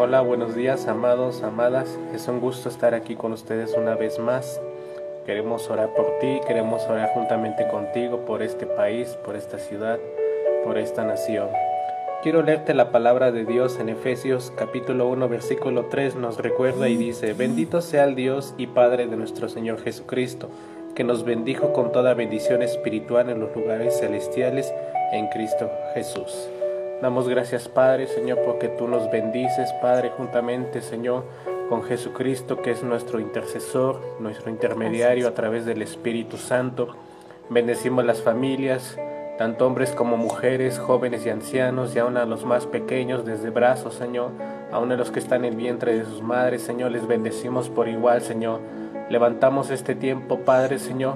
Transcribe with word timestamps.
Hola, 0.00 0.20
buenos 0.20 0.54
días, 0.54 0.86
amados, 0.86 1.42
amadas. 1.42 1.98
Es 2.14 2.28
un 2.28 2.38
gusto 2.38 2.68
estar 2.68 2.94
aquí 2.94 3.16
con 3.16 3.32
ustedes 3.32 3.74
una 3.76 3.96
vez 3.96 4.20
más. 4.20 4.60
Queremos 5.26 5.68
orar 5.70 5.92
por 5.92 6.20
ti, 6.20 6.38
queremos 6.46 6.84
orar 6.84 7.10
juntamente 7.14 7.66
contigo 7.66 8.18
por 8.24 8.40
este 8.44 8.64
país, 8.64 9.18
por 9.24 9.34
esta 9.34 9.58
ciudad, 9.58 9.98
por 10.62 10.78
esta 10.78 11.02
nación. 11.02 11.48
Quiero 12.22 12.42
leerte 12.42 12.74
la 12.74 12.92
palabra 12.92 13.32
de 13.32 13.44
Dios 13.44 13.80
en 13.80 13.88
Efesios 13.88 14.52
capítulo 14.56 15.08
1 15.08 15.28
versículo 15.28 15.86
3 15.86 16.14
nos 16.14 16.38
recuerda 16.38 16.88
y 16.88 16.96
dice, 16.96 17.32
bendito 17.32 17.80
sea 17.80 18.04
el 18.04 18.14
Dios 18.14 18.54
y 18.56 18.68
Padre 18.68 19.08
de 19.08 19.16
nuestro 19.16 19.48
Señor 19.48 19.80
Jesucristo, 19.82 20.48
que 20.94 21.02
nos 21.02 21.24
bendijo 21.24 21.72
con 21.72 21.90
toda 21.90 22.14
bendición 22.14 22.62
espiritual 22.62 23.30
en 23.30 23.40
los 23.40 23.52
lugares 23.56 23.98
celestiales 23.98 24.72
en 25.10 25.26
Cristo 25.26 25.68
Jesús. 25.94 26.48
Damos 27.00 27.28
gracias, 27.28 27.68
Padre, 27.68 28.08
Señor, 28.08 28.40
porque 28.44 28.66
tú 28.66 28.88
nos 28.88 29.08
bendices, 29.08 29.72
Padre, 29.74 30.10
juntamente, 30.16 30.82
Señor, 30.82 31.22
con 31.68 31.84
Jesucristo, 31.84 32.60
que 32.60 32.72
es 32.72 32.82
nuestro 32.82 33.20
intercesor, 33.20 34.00
nuestro 34.18 34.50
intermediario 34.50 35.28
a 35.28 35.34
través 35.34 35.64
del 35.64 35.80
Espíritu 35.80 36.38
Santo. 36.38 36.88
Bendecimos 37.50 38.04
las 38.04 38.20
familias, 38.20 38.98
tanto 39.38 39.64
hombres 39.64 39.92
como 39.92 40.16
mujeres, 40.16 40.80
jóvenes 40.80 41.24
y 41.24 41.30
ancianos, 41.30 41.94
y 41.94 42.00
aún 42.00 42.16
a 42.16 42.24
los 42.24 42.44
más 42.44 42.66
pequeños, 42.66 43.24
desde 43.24 43.50
brazos, 43.50 43.94
Señor, 43.94 44.32
aún 44.72 44.90
a 44.90 44.96
los 44.96 45.12
que 45.12 45.20
están 45.20 45.44
en 45.44 45.52
el 45.52 45.56
vientre 45.56 45.96
de 45.96 46.04
sus 46.04 46.20
madres, 46.20 46.62
Señor, 46.62 46.90
les 46.90 47.06
bendecimos 47.06 47.68
por 47.68 47.86
igual, 47.86 48.22
Señor. 48.22 48.58
Levantamos 49.08 49.70
este 49.70 49.94
tiempo, 49.94 50.40
Padre, 50.40 50.80
Señor, 50.80 51.14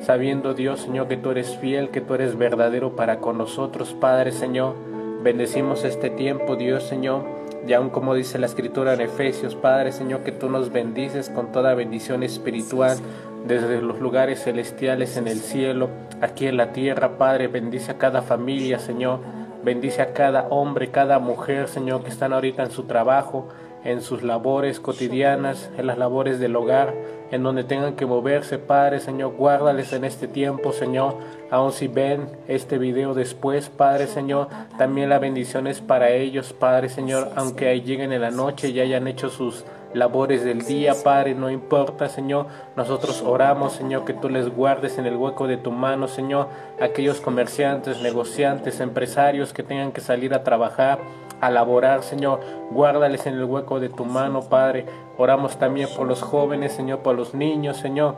sabiendo, 0.00 0.54
Dios, 0.54 0.82
Señor, 0.82 1.08
que 1.08 1.16
tú 1.16 1.32
eres 1.32 1.56
fiel, 1.56 1.90
que 1.90 2.00
tú 2.00 2.14
eres 2.14 2.38
verdadero 2.38 2.94
para 2.94 3.18
con 3.18 3.36
nosotros, 3.36 3.94
Padre, 3.94 4.30
Señor 4.30 4.93
Bendecimos 5.24 5.84
este 5.84 6.10
tiempo, 6.10 6.54
Dios 6.54 6.82
Señor, 6.82 7.22
y 7.66 7.72
aún 7.72 7.88
como 7.88 8.14
dice 8.14 8.38
la 8.38 8.44
escritura 8.44 8.92
en 8.92 9.00
Efesios, 9.00 9.54
Padre 9.54 9.90
Señor, 9.90 10.20
que 10.20 10.32
tú 10.32 10.50
nos 10.50 10.70
bendices 10.70 11.30
con 11.30 11.50
toda 11.50 11.72
bendición 11.72 12.22
espiritual 12.22 12.98
desde 13.46 13.80
los 13.80 14.00
lugares 14.00 14.44
celestiales 14.44 15.16
en 15.16 15.26
el 15.26 15.38
cielo, 15.38 15.88
aquí 16.20 16.46
en 16.46 16.58
la 16.58 16.72
tierra, 16.72 17.16
Padre, 17.16 17.48
bendice 17.48 17.92
a 17.92 17.96
cada 17.96 18.20
familia, 18.20 18.78
Señor, 18.78 19.20
bendice 19.64 20.02
a 20.02 20.12
cada 20.12 20.42
hombre, 20.48 20.90
cada 20.90 21.18
mujer, 21.20 21.68
Señor, 21.68 22.02
que 22.02 22.10
están 22.10 22.34
ahorita 22.34 22.62
en 22.62 22.70
su 22.70 22.82
trabajo, 22.82 23.48
en 23.82 24.02
sus 24.02 24.22
labores 24.22 24.78
cotidianas, 24.78 25.70
en 25.78 25.86
las 25.86 25.96
labores 25.96 26.38
del 26.38 26.54
hogar, 26.54 26.92
en 27.30 27.42
donde 27.42 27.64
tengan 27.64 27.96
que 27.96 28.04
moverse, 28.04 28.58
Padre, 28.58 29.00
Señor, 29.00 29.32
guárdales 29.32 29.94
en 29.94 30.04
este 30.04 30.28
tiempo, 30.28 30.72
Señor, 30.72 31.16
aun 31.54 31.70
si 31.70 31.86
ven 31.86 32.26
este 32.48 32.78
video 32.78 33.14
después, 33.14 33.68
Padre, 33.68 34.08
Señor, 34.08 34.48
también 34.76 35.08
la 35.08 35.20
bendición 35.20 35.68
es 35.68 35.80
para 35.80 36.10
ellos, 36.10 36.52
Padre, 36.52 36.88
Señor, 36.88 37.30
aunque 37.36 37.68
ahí 37.68 37.80
lleguen 37.80 38.12
en 38.12 38.22
la 38.22 38.32
noche 38.32 38.70
y 38.70 38.80
hayan 38.80 39.06
hecho 39.06 39.30
sus 39.30 39.64
labores 39.92 40.44
del 40.44 40.66
día, 40.66 40.94
Padre, 41.04 41.36
no 41.36 41.50
importa, 41.50 42.08
Señor, 42.08 42.48
nosotros 42.74 43.22
oramos, 43.22 43.74
Señor, 43.74 44.04
que 44.04 44.14
tú 44.14 44.28
les 44.28 44.48
guardes 44.48 44.98
en 44.98 45.06
el 45.06 45.14
hueco 45.14 45.46
de 45.46 45.56
tu 45.56 45.70
mano, 45.70 46.08
Señor, 46.08 46.48
aquellos 46.80 47.20
comerciantes, 47.20 48.02
negociantes, 48.02 48.80
empresarios 48.80 49.52
que 49.52 49.62
tengan 49.62 49.92
que 49.92 50.00
salir 50.00 50.34
a 50.34 50.42
trabajar, 50.42 50.98
a 51.46 51.50
laborar, 51.50 52.02
Señor. 52.02 52.40
Guárdales 52.70 53.26
en 53.26 53.34
el 53.34 53.44
hueco 53.44 53.80
de 53.80 53.88
tu 53.88 54.04
mano, 54.04 54.42
Padre. 54.42 54.86
Oramos 55.16 55.58
también 55.58 55.88
por 55.96 56.06
los 56.06 56.22
jóvenes, 56.22 56.72
Señor, 56.72 57.00
por 57.00 57.14
los 57.14 57.34
niños, 57.34 57.76
Señor. 57.76 58.16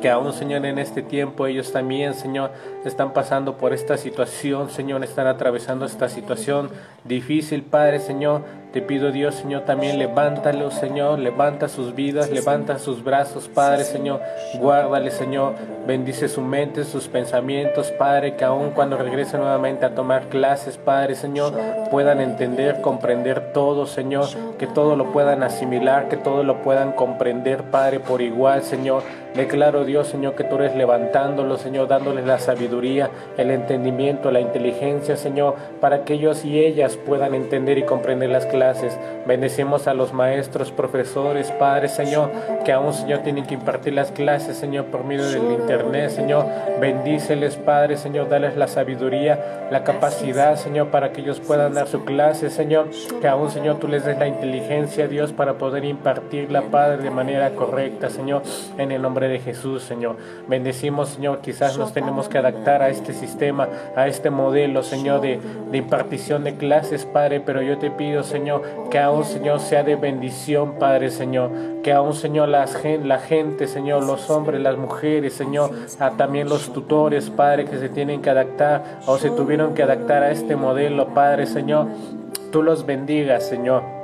Que 0.00 0.10
aún, 0.10 0.32
Señor, 0.32 0.64
en 0.66 0.78
este 0.78 1.02
tiempo 1.02 1.46
ellos 1.46 1.72
también, 1.72 2.14
Señor, 2.14 2.50
están 2.84 3.12
pasando 3.12 3.56
por 3.56 3.72
esta 3.72 3.96
situación, 3.96 4.70
Señor, 4.70 5.02
están 5.04 5.26
atravesando 5.26 5.84
esta 5.84 6.08
situación 6.08 6.70
difícil, 7.04 7.62
Padre, 7.62 8.00
Señor. 8.00 8.42
Te 8.74 8.82
pido, 8.82 9.12
Dios, 9.12 9.36
Señor, 9.36 9.62
también 9.62 10.00
levántalo, 10.00 10.72
Señor, 10.72 11.20
levanta 11.20 11.68
sus 11.68 11.94
vidas, 11.94 12.28
levanta 12.32 12.80
sus 12.80 13.04
brazos, 13.04 13.46
Padre, 13.46 13.84
Señor. 13.84 14.20
Guárdale, 14.58 15.12
Señor. 15.12 15.54
Bendice 15.86 16.28
su 16.28 16.40
mente, 16.40 16.82
sus 16.82 17.06
pensamientos, 17.06 17.92
Padre, 17.92 18.34
que 18.34 18.44
aún 18.44 18.70
cuando 18.70 18.96
regrese 18.96 19.38
nuevamente 19.38 19.86
a 19.86 19.94
tomar 19.94 20.24
clases, 20.24 20.76
Padre, 20.76 21.14
Señor, 21.14 21.52
puedan 21.92 22.20
entender, 22.20 22.80
comprender 22.80 23.52
todo, 23.52 23.86
Señor, 23.86 24.26
que 24.58 24.66
todo 24.66 24.96
lo 24.96 25.12
puedan 25.12 25.44
asimilar, 25.44 26.08
que 26.08 26.16
todo 26.16 26.42
lo 26.42 26.62
puedan 26.62 26.92
comprender, 26.92 27.62
Padre, 27.70 28.00
por 28.00 28.22
igual, 28.22 28.62
Señor. 28.62 29.04
Declaro, 29.36 29.84
Dios, 29.84 30.08
Señor, 30.08 30.34
que 30.34 30.44
tú 30.44 30.56
eres 30.56 30.74
levantándolo, 30.76 31.58
Señor, 31.58 31.88
dándoles 31.88 32.24
la 32.24 32.38
sabiduría, 32.38 33.10
el 33.36 33.50
entendimiento, 33.50 34.30
la 34.30 34.40
inteligencia, 34.40 35.16
Señor, 35.16 35.56
para 35.80 36.04
que 36.04 36.14
ellos 36.14 36.44
y 36.44 36.58
ellas 36.58 36.96
puedan 36.96 37.34
entender 37.34 37.78
y 37.78 37.82
comprender 37.84 38.30
las 38.30 38.46
clases. 38.46 38.63
Bendecimos 39.26 39.86
a 39.88 39.94
los 39.94 40.12
maestros, 40.12 40.70
profesores, 40.70 41.50
padres, 41.52 41.92
Señor, 41.92 42.30
que 42.64 42.72
aún, 42.72 42.92
Señor, 42.92 43.20
tienen 43.20 43.46
que 43.46 43.54
impartir 43.54 43.94
las 43.94 44.10
clases, 44.10 44.56
Señor, 44.56 44.86
por 44.86 45.04
medio 45.04 45.26
del 45.26 45.52
Internet, 45.52 46.10
Señor. 46.10 46.46
Bendíceles, 46.80 47.56
Padre, 47.56 47.96
Señor, 47.96 48.28
dales 48.28 48.56
la 48.56 48.68
sabiduría, 48.68 49.68
la 49.70 49.84
capacidad, 49.84 50.56
Señor, 50.56 50.88
para 50.88 51.12
que 51.12 51.22
ellos 51.22 51.40
puedan 51.40 51.74
dar 51.74 51.86
su 51.88 52.04
clase, 52.04 52.50
Señor. 52.50 52.88
Que 53.20 53.28
aún, 53.28 53.50
Señor, 53.50 53.78
tú 53.78 53.88
les 53.88 54.04
des 54.04 54.18
la 54.18 54.26
inteligencia, 54.26 55.08
Dios, 55.08 55.32
para 55.32 55.54
poder 55.54 55.84
impartirla, 55.84 56.62
Padre, 56.62 57.02
de 57.02 57.10
manera 57.10 57.50
correcta, 57.50 58.10
Señor, 58.10 58.42
en 58.78 58.92
el 58.92 59.00
nombre 59.00 59.28
de 59.28 59.38
Jesús, 59.40 59.82
Señor. 59.82 60.16
Bendecimos, 60.48 61.10
Señor, 61.10 61.40
quizás 61.40 61.78
nos 61.78 61.92
tenemos 61.92 62.28
que 62.28 62.38
adaptar 62.38 62.82
a 62.82 62.88
este 62.88 63.12
sistema, 63.12 63.68
a 63.96 64.06
este 64.06 64.30
modelo, 64.30 64.82
Señor, 64.82 65.20
de 65.22 65.38
impartición 65.72 66.44
de 66.44 66.54
clases, 66.56 67.06
Padre, 67.06 67.40
pero 67.40 67.62
yo 67.62 67.78
te 67.78 67.90
pido, 67.90 68.22
Señor, 68.22 68.53
que 68.90 68.98
aún, 68.98 69.24
Señor, 69.24 69.60
sea 69.60 69.82
de 69.82 69.96
bendición, 69.96 70.74
Padre, 70.78 71.10
Señor, 71.10 71.50
que 71.82 71.92
aún, 71.92 72.14
Señor, 72.14 72.48
las, 72.48 72.78
la 73.02 73.18
gente, 73.18 73.66
Señor, 73.66 74.04
los 74.04 74.30
hombres, 74.30 74.60
las 74.60 74.76
mujeres, 74.76 75.34
Señor, 75.34 75.70
a 75.98 76.10
también 76.12 76.48
los 76.48 76.72
tutores, 76.72 77.30
Padre, 77.30 77.64
que 77.64 77.78
se 77.78 77.88
tienen 77.88 78.22
que 78.22 78.30
adaptar 78.30 79.00
o 79.06 79.18
se 79.18 79.30
tuvieron 79.30 79.74
que 79.74 79.82
adaptar 79.82 80.22
a 80.22 80.30
este 80.30 80.56
modelo, 80.56 81.08
Padre, 81.08 81.46
Señor, 81.46 81.86
tú 82.50 82.62
los 82.62 82.86
bendigas, 82.86 83.44
Señor 83.46 84.03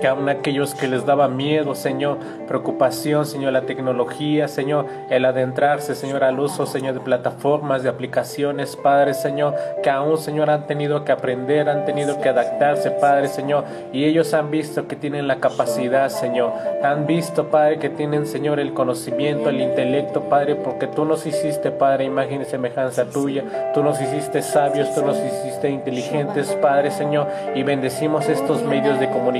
que 0.00 0.06
aún 0.06 0.28
aquellos 0.28 0.74
que 0.74 0.88
les 0.88 1.06
daba 1.06 1.28
miedo, 1.28 1.74
Señor, 1.74 2.18
preocupación, 2.46 3.26
Señor, 3.26 3.52
la 3.52 3.62
tecnología, 3.62 4.48
Señor, 4.48 4.86
el 5.10 5.24
adentrarse, 5.24 5.94
Señor, 5.94 6.24
al 6.24 6.40
uso, 6.40 6.66
Señor, 6.66 6.94
de 6.94 7.00
plataformas, 7.00 7.82
de 7.82 7.88
aplicaciones, 7.88 8.76
Padre, 8.76 9.14
Señor, 9.14 9.54
que 9.82 9.90
aún, 9.90 10.18
Señor, 10.18 10.50
han 10.50 10.66
tenido 10.66 11.04
que 11.04 11.12
aprender, 11.12 11.68
han 11.68 11.84
tenido 11.84 12.20
que 12.20 12.28
adaptarse, 12.28 12.90
Padre, 12.90 13.28
Señor, 13.28 13.64
y 13.92 14.04
ellos 14.04 14.34
han 14.34 14.50
visto 14.50 14.86
que 14.88 14.96
tienen 14.96 15.28
la 15.28 15.36
capacidad, 15.36 16.08
Señor, 16.08 16.52
han 16.82 17.06
visto, 17.06 17.48
Padre, 17.48 17.78
que 17.78 17.90
tienen, 17.90 18.26
Señor, 18.26 18.60
el 18.60 18.72
conocimiento, 18.74 19.48
el 19.48 19.60
intelecto, 19.60 20.22
Padre, 20.22 20.56
porque 20.56 20.86
tú 20.86 21.04
nos 21.04 21.26
hiciste, 21.26 21.70
Padre, 21.70 22.04
imagen 22.04 22.42
y 22.42 22.44
semejanza 22.44 23.04
tuya, 23.06 23.72
tú 23.74 23.82
nos 23.82 24.00
hiciste 24.00 24.42
sabios, 24.42 24.94
tú 24.94 25.04
nos 25.04 25.18
hiciste 25.18 25.70
inteligentes, 25.70 26.56
Padre, 26.60 26.90
Señor, 26.90 27.28
y 27.54 27.62
bendecimos 27.62 28.28
estos 28.28 28.62
medios 28.62 28.98
de 29.00 29.08
comunicación 29.10 29.33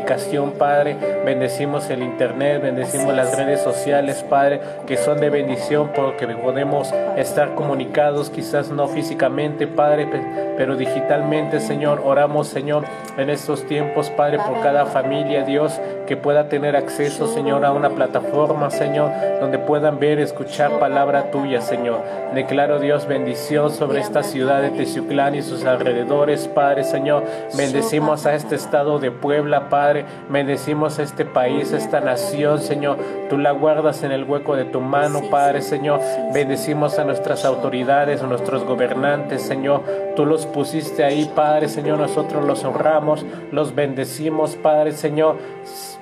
Padre. 0.58 0.96
Bendecimos 1.24 1.88
el 1.88 2.02
Internet, 2.02 2.62
bendecimos 2.62 3.14
las 3.14 3.36
redes 3.36 3.60
sociales, 3.60 4.24
Padre, 4.28 4.60
que 4.86 4.96
son 4.96 5.20
de 5.20 5.30
bendición 5.30 5.90
porque 5.94 6.26
podemos 6.26 6.92
estar 7.16 7.54
comunicados, 7.54 8.30
quizás 8.30 8.70
no 8.70 8.88
físicamente, 8.88 9.66
Padre, 9.66 10.08
pero 10.56 10.76
digitalmente, 10.76 11.60
Señor. 11.60 12.02
Oramos, 12.04 12.48
Señor, 12.48 12.84
en 13.16 13.30
estos 13.30 13.66
tiempos, 13.66 14.10
Padre, 14.10 14.38
por 14.38 14.60
cada 14.62 14.86
familia, 14.86 15.44
Dios, 15.44 15.80
que 16.06 16.16
pueda 16.16 16.48
tener 16.48 16.76
acceso, 16.76 17.26
Señor, 17.28 17.64
a 17.64 17.72
una 17.72 17.90
plataforma, 17.90 18.70
Señor, 18.70 19.10
donde 19.40 19.58
puedan 19.58 19.98
ver, 19.98 20.18
escuchar 20.18 20.78
palabra 20.78 21.30
tuya, 21.30 21.60
Señor. 21.60 22.00
Declaro, 22.34 22.80
Dios, 22.80 23.06
bendición 23.06 23.70
sobre 23.70 24.00
esta 24.00 24.22
ciudad 24.22 24.60
de 24.60 24.70
Teciuclán 24.70 25.34
y 25.34 25.42
sus 25.42 25.64
alrededores, 25.64 26.48
Padre, 26.48 26.84
Señor. 26.84 27.22
Bendecimos 27.56 28.26
a 28.26 28.34
este 28.34 28.56
estado 28.56 28.98
de 28.98 29.10
Puebla, 29.10 29.68
Padre. 29.68 29.83
Bendecimos 30.28 30.98
a 30.98 31.02
este 31.02 31.24
país, 31.24 31.72
esta 31.72 32.00
nación, 32.00 32.60
Señor. 32.60 32.98
Tú 33.28 33.38
la 33.38 33.52
guardas 33.52 34.02
en 34.02 34.12
el 34.12 34.24
hueco 34.24 34.56
de 34.56 34.64
tu 34.64 34.80
mano, 34.80 35.22
Padre, 35.30 35.62
Señor. 35.62 36.00
Bendecimos 36.32 36.98
a 36.98 37.04
nuestras 37.04 37.44
autoridades, 37.44 38.22
a 38.22 38.26
nuestros 38.26 38.64
gobernantes, 38.64 39.42
Señor. 39.42 39.82
Tú 40.16 40.26
los 40.26 40.46
pusiste 40.46 41.04
ahí, 41.04 41.30
Padre, 41.34 41.68
Señor. 41.68 41.98
Nosotros 41.98 42.44
los 42.44 42.64
honramos, 42.64 43.24
los 43.52 43.74
bendecimos, 43.74 44.56
Padre, 44.56 44.92
Señor 44.92 45.36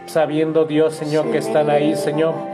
sabiendo 0.07 0.67
Dios, 0.67 0.95
Señor, 0.95 1.31
que 1.31 1.39
están 1.39 1.71
ahí, 1.71 1.97
Señor 1.97 2.52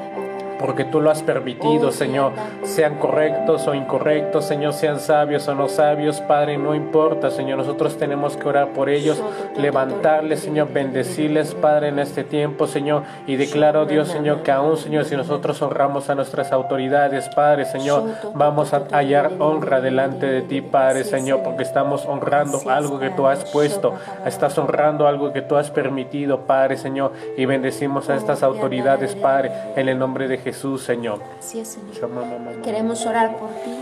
porque 0.58 0.84
tú 0.84 1.00
lo 1.00 1.10
has 1.10 1.22
permitido, 1.22 1.92
Señor. 1.92 2.32
Sean 2.64 2.96
correctos 2.96 3.66
o 3.66 3.74
incorrectos, 3.74 4.44
Señor, 4.44 4.72
sean 4.72 5.00
sabios 5.00 5.46
o 5.48 5.54
no 5.54 5.68
sabios, 5.68 6.20
Padre, 6.20 6.58
no 6.58 6.74
importa, 6.74 7.30
Señor. 7.30 7.58
Nosotros 7.58 7.96
tenemos 7.96 8.36
que 8.36 8.48
orar 8.48 8.68
por 8.72 8.88
ellos, 8.88 9.22
levantarles, 9.56 10.40
Señor, 10.40 10.72
bendecirles, 10.72 11.54
Padre, 11.54 11.88
en 11.88 11.98
este 11.98 12.24
tiempo, 12.24 12.66
Señor. 12.66 13.02
Y 13.26 13.36
declaro, 13.36 13.86
Dios, 13.86 14.08
Señor, 14.08 14.42
que 14.42 14.52
aún, 14.52 14.76
Señor, 14.76 15.04
si 15.04 15.16
nosotros 15.16 15.60
honramos 15.62 16.10
a 16.10 16.14
nuestras 16.14 16.52
autoridades, 16.52 17.28
Padre, 17.28 17.64
Señor, 17.64 18.04
vamos 18.34 18.74
a 18.74 18.86
hallar 18.92 19.32
honra 19.38 19.80
delante 19.80 20.26
de 20.26 20.42
ti, 20.42 20.60
Padre, 20.60 21.04
Señor, 21.04 21.42
porque 21.42 21.62
estamos 21.62 22.04
honrando 22.06 22.60
algo 22.68 22.98
que 22.98 23.10
tú 23.10 23.26
has 23.26 23.44
puesto, 23.50 23.94
estás 24.26 24.58
honrando 24.58 25.06
algo 25.06 25.32
que 25.32 25.42
tú 25.42 25.56
has 25.56 25.70
permitido, 25.70 26.40
Padre, 26.40 26.76
Señor, 26.76 27.12
y 27.36 27.46
bendecimos 27.46 28.10
a 28.10 28.16
estas 28.16 28.42
autoridades, 28.42 29.14
Padre, 29.14 29.52
en 29.76 29.88
el 29.88 29.98
nombre 29.98 30.28
de 30.28 30.38
Jesús, 30.38 30.47
Señor. 30.52 31.20
Así 31.38 31.60
es, 31.60 31.68
Señor. 31.68 32.62
Queremos 32.62 33.06
orar 33.06 33.36
por 33.38 33.48
ti, 33.48 33.74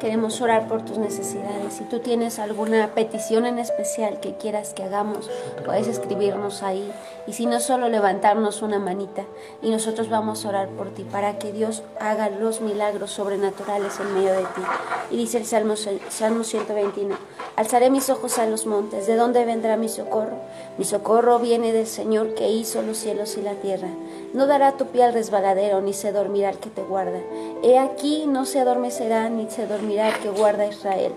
queremos 0.00 0.40
orar 0.40 0.68
por 0.68 0.84
tus 0.84 0.98
necesidades. 0.98 1.74
Si 1.74 1.84
tú 1.84 2.00
tienes 2.00 2.38
alguna 2.38 2.88
petición 2.94 3.46
en 3.46 3.58
especial 3.58 4.20
que 4.20 4.34
quieras 4.34 4.74
que 4.74 4.82
hagamos, 4.82 5.30
puedes 5.64 5.88
escribirnos 5.88 6.62
ahí. 6.62 6.90
Y 7.26 7.34
si 7.34 7.46
no, 7.46 7.60
solo 7.60 7.88
levantarnos 7.88 8.62
una 8.62 8.78
manita 8.78 9.24
y 9.62 9.70
nosotros 9.70 10.08
vamos 10.08 10.44
a 10.44 10.48
orar 10.48 10.68
por 10.68 10.90
ti 10.90 11.04
para 11.04 11.38
que 11.38 11.52
Dios 11.52 11.82
haga 12.00 12.30
los 12.30 12.60
milagros 12.60 13.12
sobrenaturales 13.12 14.00
en 14.00 14.14
medio 14.14 14.32
de 14.32 14.42
ti. 14.42 14.62
Y 15.10 15.16
dice 15.16 15.38
el 15.38 15.46
Salmo, 15.46 15.74
Salmo 15.76 16.44
121, 16.44 17.14
alzaré 17.56 17.90
mis 17.90 18.10
ojos 18.10 18.38
a 18.38 18.46
los 18.46 18.66
montes, 18.66 19.06
¿de 19.06 19.16
dónde 19.16 19.44
vendrá 19.44 19.76
mi 19.76 19.88
socorro? 19.88 20.36
Mi 20.78 20.84
socorro 20.84 21.38
viene 21.38 21.72
del 21.72 21.86
Señor 21.86 22.34
que 22.34 22.48
hizo 22.48 22.82
los 22.82 22.96
cielos 22.96 23.36
y 23.36 23.42
la 23.42 23.54
tierra. 23.54 23.88
No 24.34 24.46
dará 24.46 24.72
tu 24.72 24.86
pie 24.86 25.04
al 25.04 25.12
resbaladero, 25.12 25.82
ni 25.82 25.92
se 25.92 26.10
dormirá 26.10 26.48
el 26.48 26.58
que 26.58 26.70
te 26.70 26.82
guarda. 26.82 27.20
He 27.62 27.78
aquí 27.78 28.24
no 28.26 28.46
se 28.46 28.60
adormecerá, 28.60 29.28
ni 29.28 29.50
se 29.50 29.66
dormirá 29.66 30.08
el 30.08 30.18
que 30.20 30.30
guarda 30.30 30.62
a 30.62 30.68
Israel. 30.68 31.12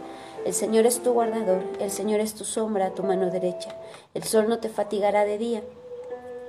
El 0.46 0.54
Señor 0.54 0.86
es 0.86 1.02
tu 1.02 1.14
guardador, 1.14 1.64
el 1.80 1.92
Señor 1.92 2.20
es 2.20 2.36
tu 2.36 2.44
sombra 2.44 2.90
tu 2.90 3.04
mano 3.04 3.32
derecha. 3.32 3.70
El 4.14 4.24
sol 4.24 4.50
no 4.50 4.60
te 4.60 4.68
fatigará 4.68 5.24
de 5.24 5.38
día, 5.38 5.64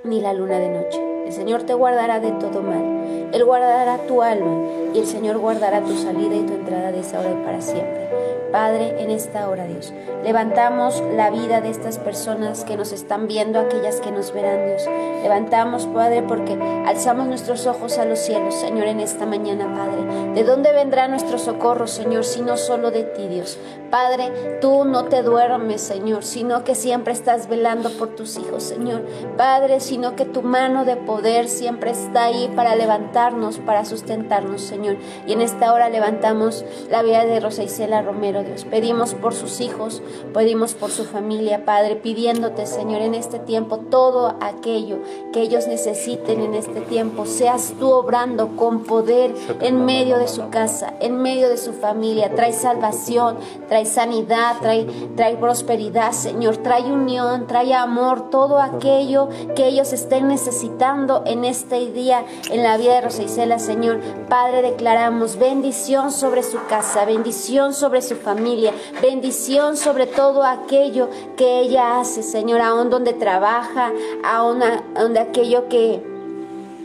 ni 0.03 0.19
la 0.19 0.33
luna 0.33 0.59
de 0.59 0.69
noche. 0.69 1.01
El 1.25 1.31
Señor 1.31 1.63
te 1.63 1.73
guardará 1.73 2.19
de 2.19 2.31
todo 2.33 2.61
mal. 2.61 3.29
Él 3.33 3.45
guardará 3.45 4.05
tu 4.05 4.21
alma, 4.21 4.67
y 4.93 4.99
el 4.99 5.07
Señor 5.07 5.37
guardará 5.37 5.81
tu 5.81 5.95
salida 5.97 6.35
y 6.35 6.43
tu 6.43 6.53
entrada 6.53 6.91
de 6.91 6.99
esa 6.99 7.19
hora 7.19 7.31
y 7.31 7.45
para 7.45 7.61
siempre. 7.61 8.36
Padre, 8.51 9.01
en 9.01 9.11
esta 9.11 9.49
hora, 9.49 9.65
Dios, 9.65 9.93
levantamos 10.23 11.03
la 11.15 11.29
vida 11.29 11.61
de 11.61 11.69
estas 11.69 11.97
personas 11.99 12.63
que 12.63 12.77
nos 12.77 12.91
están 12.91 13.27
viendo, 13.27 13.59
aquellas 13.59 13.99
que 13.99 14.11
nos 14.11 14.33
verán, 14.33 14.67
Dios. 14.67 14.83
Levantamos, 15.21 15.85
Padre, 15.87 16.23
porque 16.23 16.53
alzamos 16.85 17.27
nuestros 17.27 17.67
ojos 17.67 17.97
a 17.97 18.05
los 18.05 18.19
cielos, 18.19 18.55
Señor, 18.55 18.87
en 18.87 18.99
esta 18.99 19.25
mañana, 19.25 19.73
Padre. 19.75 20.33
¿De 20.33 20.43
dónde 20.43 20.71
vendrá 20.71 21.07
nuestro 21.07 21.37
socorro, 21.37 21.87
Señor, 21.87 22.23
si 22.23 22.41
no 22.41 22.57
solo 22.57 22.91
de 22.91 23.03
ti, 23.03 23.27
Dios? 23.27 23.57
Padre, 23.89 24.57
tú 24.61 24.85
no 24.85 25.05
te 25.05 25.23
duermes, 25.23 25.81
Señor, 25.81 26.23
sino 26.23 26.63
que 26.63 26.75
siempre 26.75 27.13
estás 27.13 27.47
velando 27.47 27.89
por 27.91 28.15
tus 28.15 28.37
hijos, 28.37 28.63
Señor. 28.63 29.03
Padre, 29.37 29.79
sino 29.79 30.15
que 30.15 30.25
tu 30.25 30.41
mano 30.41 30.85
de 30.85 30.95
poder 30.95 31.47
siempre 31.47 31.91
está 31.91 32.25
ahí 32.25 32.51
para 32.55 32.75
levantarnos, 32.75 33.59
para 33.59 33.85
sustentarnos, 33.85 34.61
Señor. 34.61 34.97
Y 35.25 35.33
en 35.33 35.41
esta 35.41 35.73
hora 35.73 35.89
levantamos 35.89 36.65
la 36.89 37.01
vida 37.01 37.25
de 37.25 37.39
Rosa 37.39 37.63
Isela 37.63 38.01
Romero. 38.01 38.36
Dios. 38.43 38.65
Pedimos 38.65 39.13
por 39.13 39.33
sus 39.33 39.59
hijos, 39.61 40.01
pedimos 40.33 40.73
por 40.73 40.91
su 40.91 41.03
familia, 41.03 41.65
Padre, 41.65 41.95
pidiéndote, 41.95 42.65
Señor, 42.65 43.01
en 43.01 43.15
este 43.15 43.39
tiempo 43.39 43.77
todo 43.77 44.35
aquello 44.41 44.97
que 45.33 45.41
ellos 45.41 45.67
necesiten 45.67 46.41
en 46.41 46.53
este 46.53 46.81
tiempo. 46.81 47.25
Seas 47.25 47.73
tú 47.79 47.89
obrando 47.89 48.55
con 48.55 48.83
poder 48.83 49.33
en 49.61 49.85
medio 49.85 50.17
de 50.17 50.27
su 50.27 50.49
casa, 50.49 50.93
en 50.99 51.21
medio 51.21 51.49
de 51.49 51.57
su 51.57 51.73
familia. 51.73 52.33
Trae 52.35 52.53
salvación, 52.53 53.37
trae 53.67 53.85
sanidad, 53.85 54.57
trae, 54.61 54.85
trae 55.15 55.35
prosperidad, 55.37 56.11
Señor. 56.11 56.57
Trae 56.57 56.91
unión, 56.91 57.47
trae 57.47 57.73
amor, 57.73 58.29
todo 58.29 58.59
aquello 58.59 59.29
que 59.55 59.67
ellos 59.67 59.93
estén 59.93 60.27
necesitando 60.27 61.23
en 61.25 61.45
este 61.45 61.91
día, 61.91 62.25
en 62.51 62.63
la 62.63 62.77
vida 62.77 62.93
de 62.95 63.01
Rosa 63.01 63.23
Isela, 63.23 63.59
Señor. 63.59 63.99
Padre, 64.29 64.61
declaramos 64.61 65.37
bendición 65.37 66.11
sobre 66.11 66.43
su 66.43 66.57
casa, 66.67 67.05
bendición 67.05 67.73
sobre 67.73 68.01
su 68.01 68.15
familia 68.15 68.26
familia, 68.27 68.73
bendición 69.01 69.77
sobre 69.77 70.05
todo 70.05 70.43
aquello 70.43 71.09
que 71.37 71.61
ella 71.61 72.01
hace, 72.01 72.23
Señor, 72.23 72.59
aún 72.59 72.89
donde 72.89 73.13
trabaja, 73.13 73.93
aún 74.21 74.59
donde 74.95 75.21
aquello 75.21 75.69
que 75.69 76.16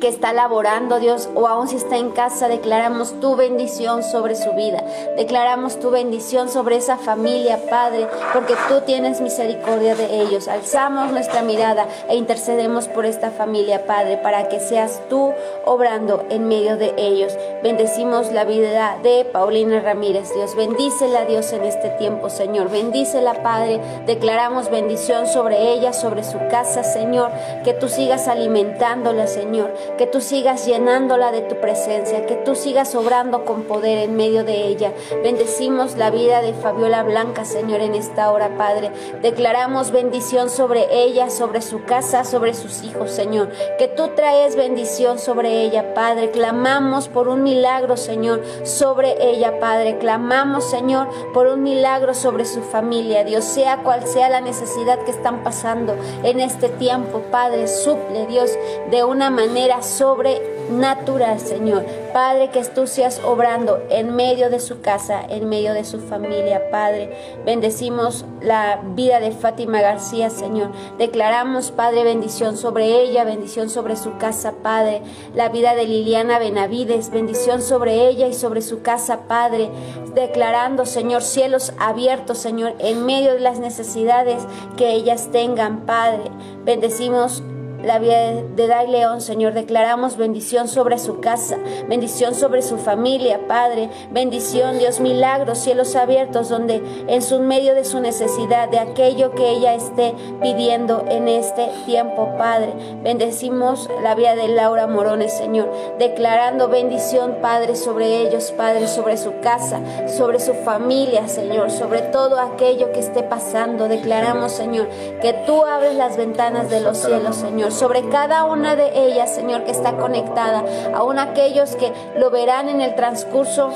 que 0.03 0.09
está 0.09 0.33
laborando, 0.33 0.99
Dios, 0.99 1.31
o 1.37 1.47
aún 1.47 1.69
si 1.69 1.77
está 1.77 1.97
en 1.97 2.11
casa, 2.11 2.49
declaramos 2.49 3.21
tu 3.21 3.37
bendición 3.37 4.03
sobre 4.03 4.35
su 4.35 4.51
vida. 4.51 4.83
Declaramos 5.17 5.79
tu 5.79 5.91
bendición 5.91 6.49
sobre 6.49 6.75
esa 6.75 6.97
familia, 6.97 7.61
Padre, 7.71 8.09
porque 8.33 8.55
tú 8.69 8.81
tienes 8.81 9.21
misericordia 9.21 9.95
de 9.95 10.23
ellos. 10.23 10.49
Alzamos 10.49 11.13
nuestra 11.13 11.43
mirada 11.43 11.87
e 12.09 12.17
intercedemos 12.17 12.89
por 12.89 13.07
esta 13.07 13.31
familia, 13.31 13.87
Padre, 13.87 14.17
para 14.17 14.49
que 14.49 14.59
seas 14.59 15.01
tú 15.09 15.33
obrando 15.65 16.25
en 16.31 16.49
medio 16.49 16.77
de 16.77 16.95
ellos. 16.97 17.39
Bendecimos 17.63 18.33
la 18.33 18.43
vida 18.43 18.99
de 19.05 19.25
Paulina 19.25 19.79
Ramírez, 19.79 20.35
Dios. 20.35 20.57
Bendícela, 20.57 21.27
Dios, 21.27 21.53
en 21.53 21.63
este 21.63 21.91
tiempo, 21.91 22.29
Señor. 22.29 22.71
Bendícela, 22.71 23.35
Padre. 23.45 23.81
Declaramos 24.05 24.69
bendición 24.69 25.29
sobre 25.29 25.75
ella, 25.75 25.93
sobre 25.93 26.25
su 26.25 26.39
casa, 26.51 26.83
Señor. 26.83 27.31
Que 27.63 27.73
tú 27.73 27.89
sigas 27.89 28.27
alimentándola, 28.27 29.29
Señor 29.29 29.92
que 29.99 30.07
tú 30.07 30.21
sigas 30.21 30.67
llenándola 30.67 31.33
de 31.33 31.43
tu 31.43 31.57
presencia, 31.57 32.27
que 32.27 32.37
tú 32.37 32.55
sigas 32.55 32.95
obrando 32.95 33.45
con 33.45 33.63
poder 33.65 33.99
en 33.99 34.17
medio 34.17 34.45
de 34.45 34.67
ella. 34.67 34.93
Bendecimos 35.23 35.97
la 35.97 36.11
vida 36.11 36.41
de 36.41 36.55
Fabiola 36.55 37.03
Blanca, 37.03 37.45
Señor, 37.45 37.81
en 37.81 37.95
esta 37.95 38.31
hora, 38.33 38.57
Padre. 38.57 38.91
Declaramos 39.21 39.91
bendición 39.91 40.51
sobre 40.51 40.87
ella, 40.91 41.31
sobre 41.31 41.63
su 41.63 41.85
casa, 41.85 42.25
sobre 42.25 42.55
sus 42.55 42.83
hijos, 42.83 43.11
Señor. 43.11 43.51
Que 43.79 43.89
tú 43.89 44.09
traes 44.15 44.57
bendición 44.57 45.19
sobre 45.19 45.63
ella, 45.63 45.95
Padre. 45.95 46.31
Clamamos 46.31 47.09
por 47.09 47.29
un 47.29 47.43
milagro, 47.43 47.97
Señor, 47.97 48.43
sobre 48.65 49.31
ella, 49.31 49.61
Padre. 49.61 49.99
Clamamos, 49.99 50.71
Señor, 50.71 51.09
por 51.33 51.47
un 51.47 51.63
milagro 51.63 52.15
sobre 52.15 52.45
su 52.45 52.63
familia, 52.63 53.25
Dios, 53.25 53.45
sea 53.45 53.83
cual 53.83 54.07
sea 54.07 54.29
la 54.29 54.41
necesidad 54.41 54.99
que 55.05 55.11
están 55.11 55.43
pasando 55.43 55.97
en 56.23 56.41
este 56.41 56.69
tiempo, 56.69 57.23
Padre. 57.31 57.69
Suple, 57.69 58.27
Dios, 58.27 58.51
de 58.91 59.05
una 59.05 59.31
manera 59.31 59.82
sobrenatural, 59.83 61.41
Señor. 61.41 61.85
Padre, 62.13 62.51
que 62.51 62.63
tú 62.65 62.87
seas 62.87 63.21
obrando 63.25 63.83
en 63.89 64.15
medio 64.15 64.51
de 64.51 64.61
su 64.61 64.81
casa, 64.81 65.23
en 65.29 65.49
medio 65.49 65.73
de 65.73 65.85
su 65.85 65.99
familia, 65.99 66.71
Padre. 66.71 67.17
Bendecimos 67.45 68.25
la 68.41 68.81
vida 68.95 69.21
de 69.21 69.33
Fátima 69.33 69.81
García, 69.81 70.31
Señor. 70.31 70.71
Declaramos, 70.99 71.71
Padre, 71.71 72.05
bendición 72.05 72.57
sobre 72.57 73.01
ella, 73.01 73.25
bendición 73.25 73.71
sobre 73.71 73.97
su 73.97 74.19
casa, 74.19 74.55
Padre. 74.63 75.03
La 75.35 75.49
vida 75.49 75.75
de 75.75 75.87
Liliana 75.87 76.39
Benavides, 76.39 77.11
bendición 77.11 77.63
sobre 77.63 78.09
ella 78.09 78.27
y 78.27 78.35
sobre 78.35 78.63
su 78.63 78.83
casa, 78.83 79.21
Padre. 79.29 79.71
Declarando, 80.15 80.85
Señor, 80.87 81.23
cielos 81.23 81.73
abiertos, 81.79 82.39
Señor, 82.39 82.75
en 82.79 83.07
medio 83.07 83.33
de 83.33 83.41
las 83.41 83.59
necesidades 83.59 84.43
que 84.77 84.93
ellas 84.93 85.31
tengan, 85.33 85.87
Padre. 85.87 86.31
Bendecimos 86.65 87.43
la 87.85 87.99
vida 87.99 88.33
de 88.55 88.67
Dai 88.67 88.89
León, 88.89 89.21
Señor. 89.21 89.55
Declaramos 89.55 90.17
bendición 90.17 90.69
sobre 90.69 90.99
su 90.99 91.21
casa, 91.21 91.57
bendición 91.89 92.35
sobre 92.35 92.63
su 92.63 92.79
familia, 92.79 93.41
Padre. 93.49 93.91
Bendición, 94.11 94.79
Dios, 94.79 95.01
milagros, 95.01 95.59
cielos 95.59 95.97
abiertos, 95.97 96.49
donde 96.49 96.83
en 97.09 97.23
su 97.23 97.41
medio 97.41 97.75
de 97.75 97.85
su 97.85 98.01
necesidad, 98.01 98.69
de 98.69 98.79
aquello 98.79 99.33
que 99.33 99.51
ella 99.51 99.75
esté 99.75 100.15
pidiendo 100.41 101.05
en 101.09 101.29
este 101.29 101.71
tiempo, 101.87 102.31
Padre. 102.39 102.73
Bendecimos 103.03 103.89
la 104.03 104.15
vida 104.15 104.35
de 104.35 104.49
Laura 104.49 104.87
Morones, 104.87 105.33
Señor. 105.33 105.71
Declarando 105.99 106.69
bendición, 106.69 107.39
Padre, 107.43 107.77
sobre 107.77 108.23
ellos, 108.23 108.53
Padre, 108.57 108.87
sobre 108.87 109.17
su 109.17 109.41
casa, 109.41 109.81
sobre 110.09 110.39
su 110.39 110.55
familia, 110.55 111.29
Señor, 111.29 111.71
sobre 111.71 112.03
todo 112.03 112.39
aquello 112.39 112.93
que 112.93 113.01
esté 113.01 113.23
pasando. 113.23 113.89
Declaramos, 113.89 114.53
Señor, 114.53 114.89
que 115.21 115.33
tú 115.47 115.65
abres 115.65 115.95
las 115.97 116.17
ventanas 116.17 116.71
de 116.71 116.81
los 116.81 116.99
cielos, 116.99 117.37
Señor 117.37 117.72
sobre 117.73 118.09
cada 118.09 118.45
una 118.45 118.77
de 118.77 119.07
ellas, 119.07 119.35
Señor, 119.35 119.65
que 119.65 119.71
está 119.71 119.97
conectada, 119.97 120.65
aún 120.95 121.19
aquellos 121.19 121.77
que 121.77 121.93
lo 122.17 122.31
verán 122.31 122.69
en 122.69 122.81
el 122.81 122.95
transcurso 122.95 123.71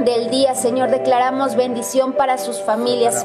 del 0.00 0.30
día, 0.30 0.54
Señor, 0.54 0.90
declaramos 0.90 1.56
bendición 1.56 2.12
para 2.12 2.38
sus 2.38 2.60
familias, 2.60 3.24